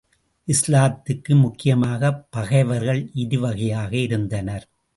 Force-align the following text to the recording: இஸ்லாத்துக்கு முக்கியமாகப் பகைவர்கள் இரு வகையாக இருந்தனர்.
இஸ்லாத்துக்கு 0.47 1.35
முக்கியமாகப் 1.41 2.27
பகைவர்கள் 2.31 3.09
இரு 3.13 3.39
வகையாக 3.39 3.95
இருந்தனர். 3.97 4.67